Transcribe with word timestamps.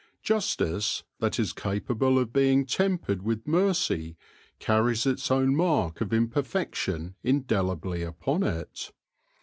Justice 0.23 1.03
that 1.19 1.37
is 1.39 1.53
capable 1.53 2.17
of 2.17 2.33
being 2.33 2.65
tempered 2.65 3.21
with 3.21 3.47
mercy 3.47 4.17
carries 4.57 5.05
its 5.05 5.29
own 5.29 5.55
mark 5.55 6.01
of 6.01 6.11
imperfection 6.11 7.13
indelibly 7.21 8.01
upon 8.01 8.41
it. 8.41 8.91